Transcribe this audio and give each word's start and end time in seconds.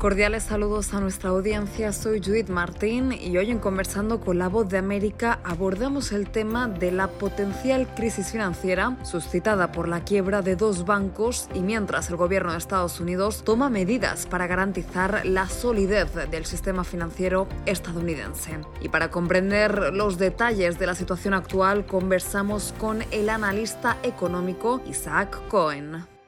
Cordiales 0.00 0.44
saludos 0.44 0.94
a 0.94 1.00
nuestra 1.00 1.28
audiencia, 1.28 1.92
soy 1.92 2.22
Judith 2.24 2.48
Martín 2.48 3.12
y 3.12 3.36
hoy 3.36 3.50
en 3.50 3.58
Conversando 3.58 4.18
con 4.18 4.38
la 4.38 4.48
Voz 4.48 4.70
de 4.70 4.78
América 4.78 5.40
abordamos 5.44 6.12
el 6.12 6.30
tema 6.30 6.68
de 6.68 6.90
la 6.90 7.08
potencial 7.08 7.86
crisis 7.94 8.32
financiera 8.32 8.96
suscitada 9.04 9.72
por 9.72 9.88
la 9.88 10.02
quiebra 10.02 10.40
de 10.40 10.56
dos 10.56 10.86
bancos 10.86 11.50
y 11.52 11.60
mientras 11.60 12.08
el 12.08 12.16
gobierno 12.16 12.52
de 12.52 12.56
Estados 12.56 12.98
Unidos 12.98 13.42
toma 13.44 13.68
medidas 13.68 14.24
para 14.24 14.46
garantizar 14.46 15.20
la 15.26 15.46
solidez 15.50 16.14
del 16.30 16.46
sistema 16.46 16.82
financiero 16.82 17.46
estadounidense. 17.66 18.58
Y 18.80 18.88
para 18.88 19.10
comprender 19.10 19.92
los 19.92 20.16
detalles 20.16 20.78
de 20.78 20.86
la 20.86 20.94
situación 20.94 21.34
actual 21.34 21.84
conversamos 21.84 22.72
con 22.78 23.04
el 23.10 23.28
analista 23.28 23.98
económico 24.02 24.80
Isaac 24.86 25.46
Cohen. 25.48 26.19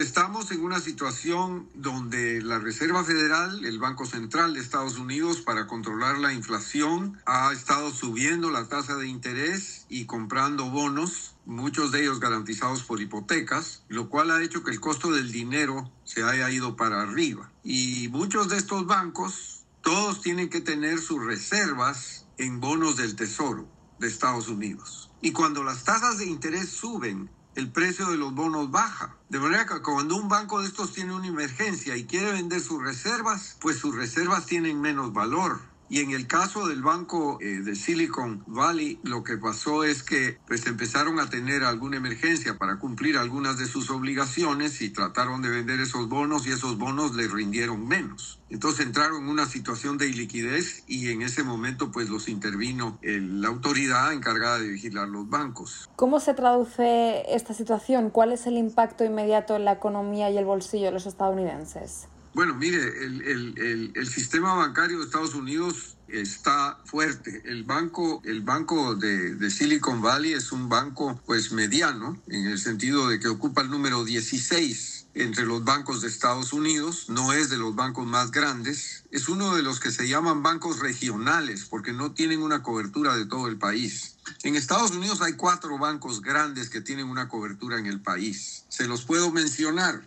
Estamos 0.00 0.50
en 0.50 0.62
una 0.62 0.80
situación 0.80 1.68
donde 1.74 2.40
la 2.40 2.58
Reserva 2.58 3.04
Federal, 3.04 3.66
el 3.66 3.78
Banco 3.78 4.06
Central 4.06 4.54
de 4.54 4.60
Estados 4.60 4.96
Unidos, 4.96 5.42
para 5.42 5.66
controlar 5.66 6.16
la 6.16 6.32
inflación, 6.32 7.20
ha 7.26 7.52
estado 7.52 7.90
subiendo 7.90 8.50
la 8.50 8.66
tasa 8.66 8.96
de 8.96 9.08
interés 9.08 9.84
y 9.90 10.06
comprando 10.06 10.70
bonos, 10.70 11.36
muchos 11.44 11.92
de 11.92 12.00
ellos 12.00 12.18
garantizados 12.18 12.82
por 12.82 13.02
hipotecas, 13.02 13.84
lo 13.88 14.08
cual 14.08 14.30
ha 14.30 14.42
hecho 14.42 14.64
que 14.64 14.70
el 14.70 14.80
costo 14.80 15.12
del 15.12 15.32
dinero 15.32 15.92
se 16.04 16.22
haya 16.22 16.50
ido 16.50 16.76
para 16.76 17.02
arriba. 17.02 17.52
Y 17.62 18.08
muchos 18.08 18.48
de 18.48 18.56
estos 18.56 18.86
bancos, 18.86 19.66
todos 19.82 20.22
tienen 20.22 20.48
que 20.48 20.62
tener 20.62 20.98
sus 20.98 21.22
reservas 21.22 22.26
en 22.38 22.58
bonos 22.58 22.96
del 22.96 23.16
Tesoro 23.16 23.68
de 23.98 24.08
Estados 24.08 24.48
Unidos. 24.48 25.10
Y 25.20 25.32
cuando 25.32 25.62
las 25.62 25.84
tasas 25.84 26.16
de 26.16 26.24
interés 26.24 26.70
suben, 26.70 27.28
el 27.54 27.70
precio 27.70 28.06
de 28.06 28.16
los 28.16 28.34
bonos 28.34 28.70
baja. 28.70 29.16
De 29.28 29.38
manera 29.38 29.66
que 29.66 29.80
cuando 29.82 30.16
un 30.16 30.28
banco 30.28 30.60
de 30.60 30.68
estos 30.68 30.92
tiene 30.92 31.14
una 31.14 31.26
emergencia 31.26 31.96
y 31.96 32.04
quiere 32.04 32.32
vender 32.32 32.60
sus 32.60 32.82
reservas, 32.82 33.56
pues 33.60 33.78
sus 33.78 33.94
reservas 33.94 34.46
tienen 34.46 34.80
menos 34.80 35.12
valor. 35.12 35.69
Y 35.90 35.98
en 35.98 36.12
el 36.12 36.28
caso 36.28 36.68
del 36.68 36.82
banco 36.82 37.38
eh, 37.40 37.62
de 37.64 37.74
Silicon 37.74 38.44
Valley, 38.46 39.00
lo 39.02 39.24
que 39.24 39.36
pasó 39.36 39.82
es 39.82 40.04
que 40.04 40.38
pues 40.46 40.64
empezaron 40.66 41.18
a 41.18 41.28
tener 41.28 41.64
alguna 41.64 41.96
emergencia 41.96 42.56
para 42.56 42.78
cumplir 42.78 43.18
algunas 43.18 43.58
de 43.58 43.66
sus 43.66 43.90
obligaciones 43.90 44.82
y 44.82 44.90
trataron 44.90 45.42
de 45.42 45.50
vender 45.50 45.80
esos 45.80 46.08
bonos 46.08 46.46
y 46.46 46.52
esos 46.52 46.78
bonos 46.78 47.16
les 47.16 47.32
rindieron 47.32 47.88
menos. 47.88 48.38
Entonces 48.50 48.86
entraron 48.86 49.24
en 49.24 49.30
una 49.30 49.46
situación 49.46 49.98
de 49.98 50.06
iliquidez 50.06 50.84
y 50.86 51.10
en 51.10 51.22
ese 51.22 51.42
momento 51.42 51.90
pues 51.90 52.08
los 52.08 52.28
intervino 52.28 52.96
la 53.02 53.48
autoridad 53.48 54.12
encargada 54.12 54.60
de 54.60 54.68
vigilar 54.68 55.08
los 55.08 55.28
bancos. 55.28 55.88
¿Cómo 55.96 56.20
se 56.20 56.34
traduce 56.34 57.24
esta 57.34 57.52
situación? 57.52 58.10
¿Cuál 58.10 58.30
es 58.30 58.46
el 58.46 58.56
impacto 58.56 59.04
inmediato 59.04 59.56
en 59.56 59.64
la 59.64 59.72
economía 59.72 60.30
y 60.30 60.38
el 60.38 60.44
bolsillo 60.44 60.86
de 60.86 60.92
los 60.92 61.06
estadounidenses? 61.06 62.06
Bueno, 62.32 62.54
mire, 62.54 62.80
el, 63.04 64.08
sistema 64.08 64.54
bancario 64.54 64.98
de 64.98 65.04
Estados 65.04 65.34
Unidos 65.34 65.96
está 66.06 66.78
fuerte. 66.84 67.42
El 67.44 67.64
banco, 67.64 68.22
el 68.24 68.42
banco 68.42 68.94
de, 68.94 69.50
Silicon 69.50 70.00
Valley 70.00 70.32
es 70.32 70.52
un 70.52 70.68
banco 70.68 71.20
pues 71.26 71.50
mediano, 71.50 72.20
en 72.28 72.46
el 72.46 72.58
sentido 72.58 73.08
de 73.08 73.18
que 73.18 73.28
ocupa 73.28 73.62
el 73.62 73.70
número 73.70 74.04
16 74.04 75.06
entre 75.14 75.44
los 75.44 75.64
bancos 75.64 76.02
de 76.02 76.08
Estados 76.08 76.52
Unidos, 76.52 77.06
no 77.08 77.32
es 77.32 77.50
de 77.50 77.58
los 77.58 77.74
bancos 77.74 78.06
más 78.06 78.30
grandes, 78.30 79.02
es 79.10 79.28
uno 79.28 79.56
de 79.56 79.62
los 79.62 79.80
que 79.80 79.90
se 79.90 80.08
llaman 80.08 80.44
bancos 80.44 80.78
regionales 80.78 81.64
porque 81.64 81.92
no 81.92 82.12
tienen 82.12 82.42
una 82.42 82.62
cobertura 82.62 83.16
de 83.16 83.26
todo 83.26 83.48
el 83.48 83.58
país. 83.58 84.16
En 84.44 84.54
Estados 84.54 84.92
Unidos 84.92 85.20
hay 85.20 85.32
cuatro 85.32 85.78
bancos 85.78 86.22
grandes 86.22 86.70
que 86.70 86.80
tienen 86.80 87.08
una 87.08 87.28
cobertura 87.28 87.78
en 87.78 87.86
el 87.86 88.00
país. 88.00 88.64
Se 88.68 88.86
los 88.86 89.02
puedo 89.02 89.32
mencionar. 89.32 90.00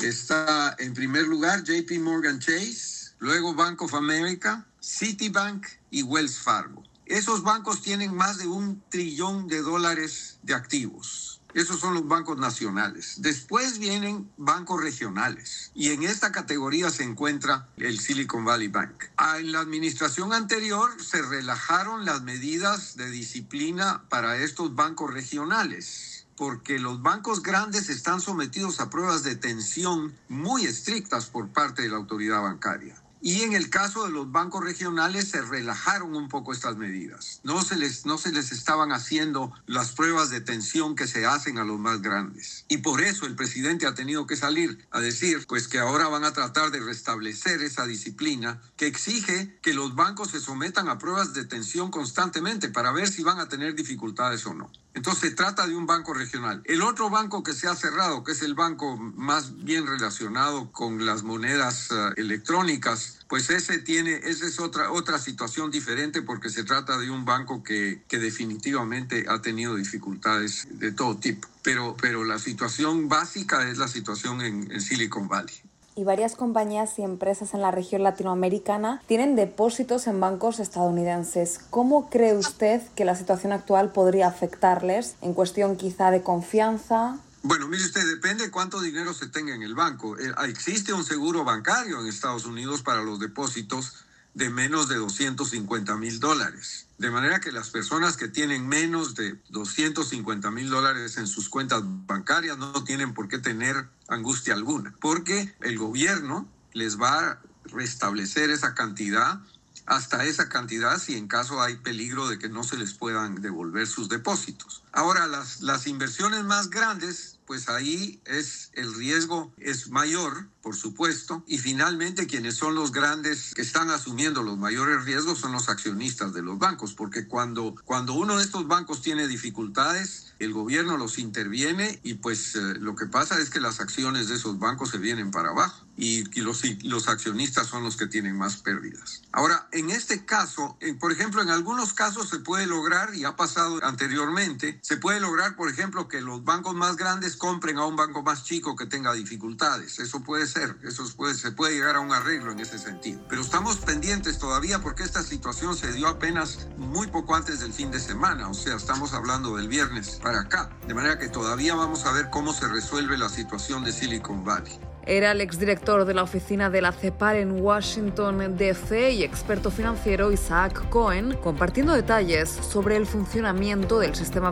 Está 0.00 0.76
en 0.78 0.92
primer 0.92 1.26
lugar 1.26 1.64
JP 1.64 1.90
Morgan 2.00 2.38
Chase, 2.38 3.12
luego 3.18 3.54
Bank 3.54 3.80
of 3.80 3.94
America, 3.94 4.66
Citibank 4.78 5.66
y 5.90 6.02
Wells 6.02 6.38
Fargo. 6.38 6.82
Esos 7.06 7.42
bancos 7.42 7.80
tienen 7.80 8.14
más 8.14 8.36
de 8.36 8.46
un 8.46 8.82
trillón 8.90 9.48
de 9.48 9.62
dólares 9.62 10.38
de 10.42 10.54
activos. 10.54 11.40
Esos 11.54 11.80
son 11.80 11.94
los 11.94 12.06
bancos 12.06 12.36
nacionales. 12.36 13.14
Después 13.22 13.78
vienen 13.78 14.30
bancos 14.36 14.82
regionales. 14.82 15.70
Y 15.74 15.92
en 15.92 16.02
esta 16.02 16.30
categoría 16.30 16.90
se 16.90 17.02
encuentra 17.02 17.66
el 17.78 17.98
Silicon 17.98 18.44
Valley 18.44 18.68
Bank. 18.68 19.04
Ah, 19.16 19.38
en 19.38 19.52
la 19.52 19.60
administración 19.60 20.34
anterior 20.34 21.02
se 21.02 21.22
relajaron 21.22 22.04
las 22.04 22.20
medidas 22.20 22.96
de 22.96 23.08
disciplina 23.10 24.04
para 24.10 24.36
estos 24.36 24.74
bancos 24.74 25.14
regionales 25.14 26.15
porque 26.36 26.78
los 26.78 27.02
bancos 27.02 27.42
grandes 27.42 27.88
están 27.88 28.20
sometidos 28.20 28.80
a 28.80 28.90
pruebas 28.90 29.22
de 29.22 29.36
tensión 29.36 30.14
muy 30.28 30.64
estrictas 30.64 31.26
por 31.26 31.48
parte 31.48 31.82
de 31.82 31.88
la 31.88 31.96
autoridad 31.96 32.42
bancaria. 32.42 32.94
Y 33.20 33.42
en 33.42 33.54
el 33.54 33.70
caso 33.70 34.04
de 34.04 34.12
los 34.12 34.30
bancos 34.30 34.62
regionales 34.62 35.28
se 35.28 35.40
relajaron 35.40 36.14
un 36.14 36.28
poco 36.28 36.52
estas 36.52 36.76
medidas. 36.76 37.40
No 37.44 37.62
se 37.62 37.76
les, 37.76 38.06
no 38.06 38.18
se 38.18 38.30
les 38.32 38.52
estaban 38.52 38.92
haciendo 38.92 39.52
las 39.66 39.92
pruebas 39.92 40.30
de 40.30 40.40
tensión 40.40 40.94
que 40.94 41.06
se 41.06 41.26
hacen 41.26 41.58
a 41.58 41.64
los 41.64 41.78
más 41.78 42.02
grandes. 42.02 42.64
Y 42.68 42.78
por 42.78 43.02
eso 43.02 43.26
el 43.26 43.34
presidente 43.34 43.86
ha 43.86 43.94
tenido 43.94 44.26
que 44.26 44.36
salir 44.36 44.86
a 44.90 45.00
decir 45.00 45.46
pues 45.48 45.66
que 45.66 45.78
ahora 45.78 46.08
van 46.08 46.24
a 46.24 46.32
tratar 46.32 46.70
de 46.70 46.80
restablecer 46.80 47.62
esa 47.62 47.86
disciplina 47.86 48.60
que 48.76 48.86
exige 48.86 49.58
que 49.62 49.74
los 49.74 49.94
bancos 49.94 50.30
se 50.30 50.40
sometan 50.40 50.88
a 50.88 50.98
pruebas 50.98 51.32
de 51.32 51.44
tensión 51.44 51.90
constantemente 51.90 52.68
para 52.68 52.92
ver 52.92 53.08
si 53.08 53.22
van 53.22 53.38
a 53.38 53.48
tener 53.48 53.74
dificultades 53.74 54.46
o 54.46 54.54
no. 54.54 54.70
Entonces 54.96 55.28
se 55.28 55.36
trata 55.36 55.66
de 55.66 55.76
un 55.76 55.86
banco 55.86 56.14
regional. 56.14 56.62
El 56.64 56.82
otro 56.82 57.10
banco 57.10 57.42
que 57.42 57.52
se 57.52 57.68
ha 57.68 57.74
cerrado, 57.74 58.24
que 58.24 58.32
es 58.32 58.40
el 58.40 58.54
banco 58.54 58.96
más 58.96 59.62
bien 59.62 59.86
relacionado 59.86 60.72
con 60.72 61.04
las 61.04 61.22
monedas 61.22 61.90
uh, 61.90 62.12
electrónicas, 62.16 63.05
pues 63.28 63.50
ese 63.50 63.78
tiene, 63.78 64.20
esa 64.24 64.46
es 64.46 64.60
otra, 64.60 64.92
otra 64.92 65.18
situación 65.18 65.70
diferente 65.70 66.22
porque 66.22 66.48
se 66.48 66.64
trata 66.64 66.98
de 66.98 67.10
un 67.10 67.24
banco 67.24 67.62
que, 67.62 68.02
que 68.08 68.18
definitivamente 68.18 69.26
ha 69.28 69.42
tenido 69.42 69.74
dificultades 69.76 70.66
de 70.70 70.92
todo 70.92 71.16
tipo. 71.16 71.48
Pero, 71.62 71.96
pero 72.00 72.24
la 72.24 72.38
situación 72.38 73.08
básica 73.08 73.68
es 73.68 73.78
la 73.78 73.88
situación 73.88 74.40
en, 74.42 74.70
en 74.70 74.80
Silicon 74.80 75.28
Valley 75.28 75.54
y 75.96 76.04
varias 76.04 76.36
compañías 76.36 76.98
y 76.98 77.02
empresas 77.02 77.54
en 77.54 77.62
la 77.62 77.70
región 77.70 78.02
latinoamericana 78.02 79.00
tienen 79.06 79.34
depósitos 79.34 80.06
en 80.06 80.20
bancos 80.20 80.60
estadounidenses. 80.60 81.58
¿Cómo 81.70 82.10
cree 82.10 82.36
usted 82.36 82.82
que 82.94 83.06
la 83.06 83.16
situación 83.16 83.52
actual 83.52 83.92
podría 83.92 84.28
afectarles 84.28 85.16
en 85.22 85.32
cuestión 85.32 85.76
quizá 85.76 86.10
de 86.10 86.22
confianza 86.22 87.18
bueno, 87.46 87.68
mire 87.68 87.84
usted, 87.84 88.06
depende 88.06 88.50
cuánto 88.50 88.80
dinero 88.80 89.14
se 89.14 89.28
tenga 89.28 89.54
en 89.54 89.62
el 89.62 89.74
banco. 89.74 90.18
Eh, 90.18 90.32
existe 90.48 90.92
un 90.92 91.04
seguro 91.04 91.44
bancario 91.44 92.00
en 92.00 92.06
Estados 92.06 92.44
Unidos 92.44 92.82
para 92.82 93.02
los 93.02 93.20
depósitos 93.20 94.04
de 94.34 94.50
menos 94.50 94.88
de 94.88 94.96
250 94.96 95.96
mil 95.96 96.20
dólares. 96.20 96.86
De 96.98 97.10
manera 97.10 97.40
que 97.40 97.52
las 97.52 97.70
personas 97.70 98.16
que 98.16 98.28
tienen 98.28 98.68
menos 98.68 99.14
de 99.14 99.38
250 99.48 100.50
mil 100.50 100.68
dólares 100.68 101.16
en 101.16 101.26
sus 101.26 101.48
cuentas 101.48 101.82
bancarias 101.84 102.58
no 102.58 102.84
tienen 102.84 103.14
por 103.14 103.28
qué 103.28 103.38
tener 103.38 103.88
angustia 104.08 104.54
alguna, 104.54 104.94
porque 105.00 105.54
el 105.60 105.78
gobierno 105.78 106.46
les 106.72 107.00
va 107.00 107.18
a 107.18 107.42
restablecer 107.64 108.50
esa 108.50 108.74
cantidad 108.74 109.40
hasta 109.86 110.24
esa 110.24 110.48
cantidad 110.48 110.98
si 110.98 111.16
en 111.16 111.28
caso 111.28 111.62
hay 111.62 111.76
peligro 111.76 112.28
de 112.28 112.38
que 112.38 112.48
no 112.48 112.64
se 112.64 112.76
les 112.76 112.92
puedan 112.92 113.40
devolver 113.40 113.86
sus 113.86 114.08
depósitos. 114.08 114.82
Ahora, 114.96 115.26
las, 115.26 115.60
las 115.60 115.86
inversiones 115.86 116.42
más 116.44 116.70
grandes 116.70 117.36
pues 117.46 117.68
ahí 117.68 118.20
es 118.24 118.70
el 118.74 118.92
riesgo 118.94 119.52
es 119.58 119.88
mayor, 119.88 120.48
por 120.62 120.74
supuesto, 120.74 121.44
y 121.46 121.58
finalmente 121.58 122.26
quienes 122.26 122.56
son 122.56 122.74
los 122.74 122.92
grandes 122.92 123.54
que 123.54 123.62
están 123.62 123.90
asumiendo 123.90 124.42
los 124.42 124.58
mayores 124.58 125.04
riesgos 125.04 125.38
son 125.38 125.52
los 125.52 125.68
accionistas 125.68 126.34
de 126.34 126.42
los 126.42 126.58
bancos, 126.58 126.92
porque 126.94 127.26
cuando 127.26 127.76
cuando 127.84 128.14
uno 128.14 128.36
de 128.36 128.44
estos 128.44 128.66
bancos 128.66 129.00
tiene 129.00 129.28
dificultades, 129.28 130.34
el 130.38 130.52
gobierno 130.52 130.96
los 130.96 131.18
interviene 131.18 132.00
y 132.02 132.14
pues 132.14 132.56
eh, 132.56 132.60
lo 132.80 132.96
que 132.96 133.06
pasa 133.06 133.38
es 133.38 133.48
que 133.48 133.60
las 133.60 133.80
acciones 133.80 134.28
de 134.28 134.34
esos 134.34 134.58
bancos 134.58 134.90
se 134.90 134.98
vienen 134.98 135.30
para 135.30 135.50
abajo 135.50 135.86
y, 135.96 136.24
los, 136.40 136.62
los 136.82 137.08
accionistas 137.08 137.68
son 137.68 137.82
los 137.82 137.96
que 137.96 138.06
tienen 138.06 138.36
más 138.36 138.56
pérdidas. 138.58 139.22
Ahora, 139.32 139.66
en 139.72 139.90
este 139.90 140.24
caso, 140.24 140.78
por 141.00 141.10
ejemplo, 141.10 141.40
en 141.42 141.48
algunos 141.48 141.94
casos 141.94 142.28
se 142.28 142.38
puede 142.38 142.66
lograr, 142.66 143.14
y 143.14 143.24
ha 143.24 143.34
pasado 143.36 143.82
anteriormente, 143.82 144.78
se 144.86 144.96
puede 144.96 145.18
lograr, 145.18 145.56
por 145.56 145.68
ejemplo, 145.68 146.06
que 146.06 146.20
los 146.20 146.44
bancos 146.44 146.76
más 146.76 146.94
grandes 146.94 147.36
compren 147.36 147.76
a 147.76 147.86
un 147.86 147.96
banco 147.96 148.22
más 148.22 148.44
chico 148.44 148.76
que 148.76 148.86
tenga 148.86 149.12
dificultades. 149.14 149.98
Eso 149.98 150.20
puede 150.20 150.46
ser, 150.46 150.76
eso 150.84 151.04
se 151.04 151.50
puede 151.50 151.74
llegar 151.74 151.96
a 151.96 152.00
un 152.00 152.12
arreglo 152.12 152.52
en 152.52 152.60
ese 152.60 152.78
sentido. 152.78 153.20
Pero 153.28 153.42
estamos 153.42 153.78
pendientes 153.78 154.38
todavía 154.38 154.78
porque 154.78 155.02
esta 155.02 155.24
situación 155.24 155.74
se 155.76 155.92
dio 155.92 156.06
apenas 156.06 156.68
muy 156.76 157.08
poco 157.08 157.34
antes 157.34 157.58
del 157.58 157.72
fin 157.72 157.90
de 157.90 157.98
semana, 157.98 158.48
o 158.48 158.54
sea, 158.54 158.76
estamos 158.76 159.12
hablando 159.12 159.56
del 159.56 159.66
viernes 159.66 160.20
para 160.22 160.42
acá. 160.42 160.70
De 160.86 160.94
manera 160.94 161.18
que 161.18 161.30
todavía 161.30 161.74
vamos 161.74 162.06
a 162.06 162.12
ver 162.12 162.30
cómo 162.30 162.52
se 162.52 162.68
resuelve 162.68 163.18
la 163.18 163.28
situación 163.28 163.82
de 163.82 163.90
Silicon 163.90 164.44
Valley. 164.44 164.78
Era 165.06 165.30
el 165.30 165.40
exdirector 165.40 166.04
de 166.04 166.14
la 166.14 166.24
oficina 166.24 166.68
de 166.68 166.82
la 166.82 166.90
CEPAL 166.90 167.36
en 167.36 167.60
Washington, 167.60 168.56
D.C. 168.56 169.12
y 169.12 169.22
experto 169.22 169.70
financiero 169.70 170.32
Isaac 170.32 170.88
Cohen, 170.88 171.36
compartiendo 171.36 171.92
detalles 171.92 172.50
sobre 172.50 172.96
el 172.96 173.06
funcionamiento 173.06 174.00
del 174.00 174.16
sistema 174.16 174.50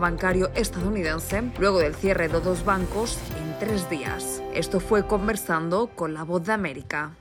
estadounidense 0.54 1.42
luego 1.58 1.80
del 1.80 1.94
cierre 1.94 2.28
de 2.28 2.40
dos 2.40 2.64
bancos 2.64 3.18
en 3.38 3.58
tres 3.58 3.90
días. 3.90 4.42
Esto 4.54 4.80
fue 4.80 5.06
Conversando 5.06 5.88
con 5.88 6.14
la 6.14 6.22
Voz 6.22 6.46
de 6.46 6.54
América. 6.54 7.12